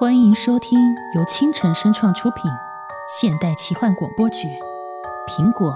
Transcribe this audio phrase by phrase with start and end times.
[0.00, 0.78] 欢迎收听
[1.14, 2.50] 由清晨声创出品
[3.06, 4.48] 现代奇幻广播剧
[5.28, 5.70] 《苹果》，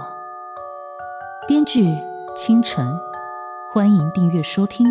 [1.46, 1.84] 编剧
[2.34, 2.98] 清晨。
[3.68, 4.86] 欢迎订阅收听。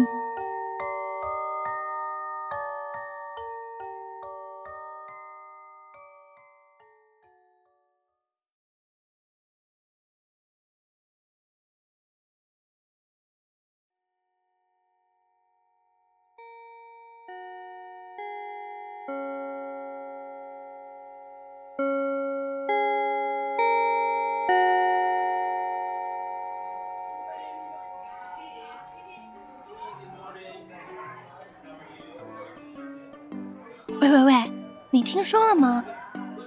[35.03, 35.83] 听说了吗？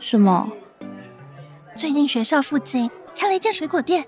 [0.01, 0.51] 什么？
[1.77, 4.05] 最近学校附近开了一间水果店，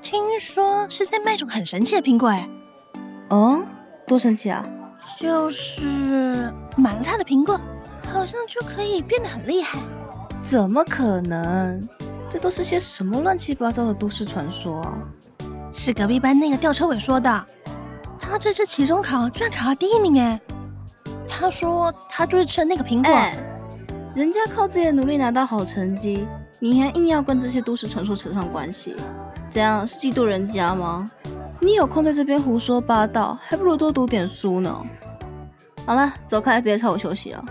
[0.00, 2.48] 听说是在卖种很神奇的苹果哎。
[3.28, 3.62] 哦，
[4.06, 4.64] 多神奇啊！
[5.18, 7.60] 就是买了他的苹果，
[8.12, 9.78] 好像就可以变得很厉害。
[10.42, 11.86] 怎么可能？
[12.28, 14.94] 这都是些什么乱七八糟的都市传说啊！
[15.74, 17.46] 是隔壁班那个吊车尾说的，
[18.20, 20.40] 他这次期中考居然考到第一名哎。
[21.28, 23.12] 他说他就是吃了那个苹果，
[24.12, 26.26] 人家靠自己的努力拿到好成绩，
[26.58, 28.96] 你还硬要跟这些都市传说扯上关系，
[29.48, 31.08] 这样是嫉妒人家吗？
[31.60, 34.76] 你有空在这边胡说八道，还不如多读点书呢。
[35.86, 37.44] 好了，走开，别吵我休息了。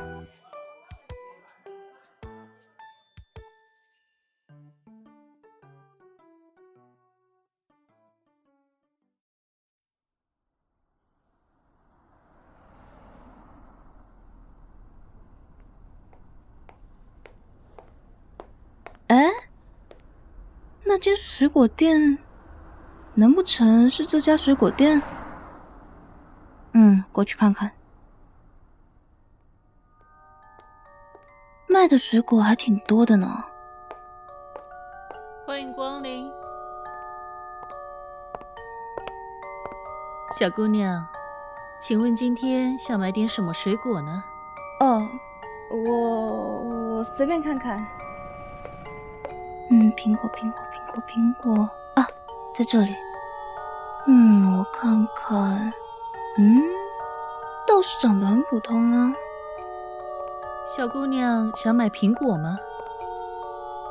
[20.99, 22.17] 间水果店，
[23.13, 25.01] 难不成是这家水果店？
[26.73, 27.71] 嗯，过去看看。
[31.67, 33.43] 卖的水果还挺多的呢。
[35.45, 36.29] 欢迎光临，
[40.37, 41.07] 小姑娘，
[41.79, 44.23] 请问今天想买点什么水果呢？
[44.79, 45.07] 哦，
[45.71, 47.85] 我我随便看看。
[49.71, 52.07] 嗯，苹果，苹果，苹果，苹果啊，
[52.55, 52.95] 在这里。
[54.07, 55.71] 嗯，我看看，
[56.37, 56.61] 嗯，
[57.67, 59.13] 倒是长得很普通啊。
[60.75, 62.57] 小姑娘想买苹果吗？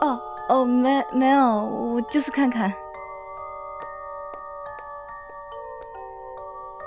[0.01, 2.73] 哦哦，没没有，我就是看看。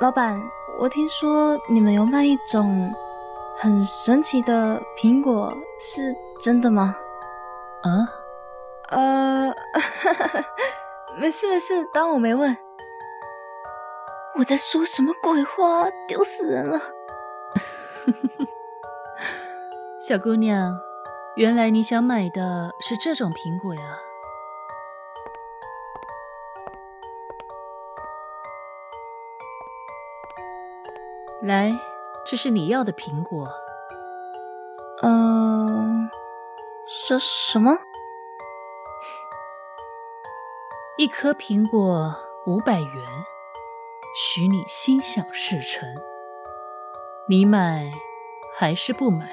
[0.02, 0.42] 老板，
[0.80, 2.94] 我听说你们有卖一种
[3.58, 6.96] 很神奇的苹果，是真的吗？
[7.84, 8.21] 啊？
[8.92, 9.56] 呃，
[11.18, 12.58] 没事没事，当我没问。
[14.38, 15.90] 我在说什么鬼话？
[16.08, 16.80] 丢死人了！
[20.02, 20.78] 小姑娘，
[21.36, 23.82] 原来你想买的是这种苹果呀？
[31.42, 31.78] 来，
[32.26, 33.48] 这是你要的苹果。
[35.02, 36.10] 呃，
[37.08, 37.78] 说什么？
[41.02, 43.08] 一颗苹果五百元，
[44.16, 45.90] 许你心想事成。
[47.28, 47.92] 你买
[48.54, 49.26] 还是不买？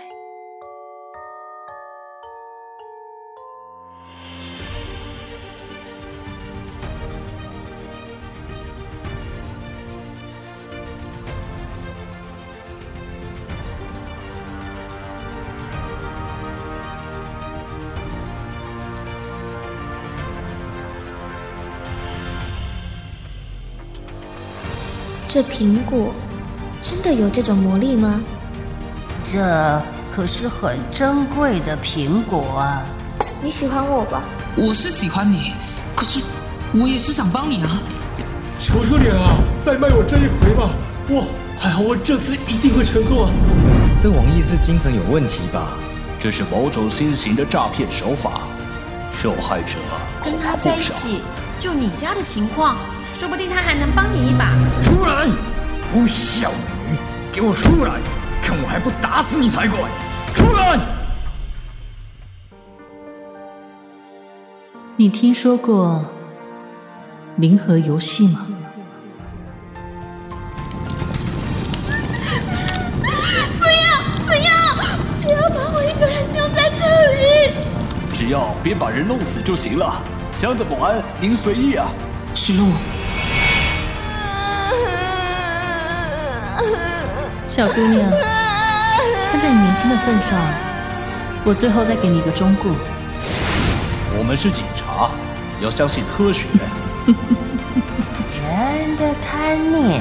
[25.29, 26.15] 这苹果
[26.81, 28.19] 真的有这种魔力吗？
[29.23, 29.39] 这
[30.11, 32.83] 可是很珍贵的苹果啊！
[33.43, 34.23] 你喜欢我吧？
[34.57, 35.53] 我是喜欢你，
[35.95, 36.25] 可是
[36.73, 37.69] 我也是想帮你啊！
[38.59, 40.71] 求求你了，再卖我这一回吧！
[41.11, 41.27] 我，
[41.59, 43.31] 还好我这次一定会成功啊！
[44.01, 45.77] 这王毅是精神有问题吧？
[46.19, 48.41] 这是某种新型的诈骗手法，
[49.13, 49.75] 受害者
[50.25, 51.21] 跟他在一起，
[51.59, 52.79] 就你家的情况。
[53.13, 54.53] 说不定他还能帮你一把。
[54.83, 55.27] 出来，
[55.91, 56.51] 不孝
[56.89, 56.97] 女，
[57.33, 58.01] 给我出来！
[58.41, 59.79] 看我还不打死你才怪！
[60.35, 60.79] 出来！
[64.97, 66.05] 你听说过
[67.37, 68.47] 零和游戏吗？
[73.59, 73.83] 不要
[74.27, 74.51] 不要
[75.21, 76.85] 不要把我一个人丢在这
[77.15, 77.55] 里！
[78.13, 80.01] 只要别把人弄死就行了。
[80.33, 81.89] 箱子保安，您随意啊。
[82.35, 82.73] 石路。
[87.59, 88.09] 小姑娘，
[89.33, 90.39] 看在你年轻的份上，
[91.45, 92.71] 我最后再给你一个忠告。
[94.17, 95.11] 我们是警察，
[95.61, 96.47] 要相信科学。
[98.41, 100.01] 人的贪念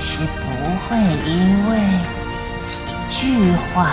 [0.00, 0.50] 是不
[0.82, 1.78] 会因为
[2.64, 3.86] 几句话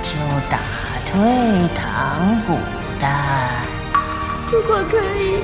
[0.00, 0.12] 就
[0.48, 0.60] 打
[1.04, 2.56] 退堂鼓
[3.00, 3.06] 的。
[4.52, 5.42] 如果可以，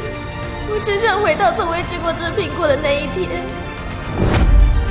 [0.71, 3.43] 我只想回到从未见过这苹果的那一天。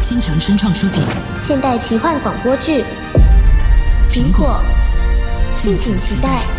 [0.08, 1.02] 倾城声创出品，
[1.42, 2.84] 现代奇幻广播剧
[4.08, 4.62] 《苹果》，
[5.60, 6.55] 敬请期待。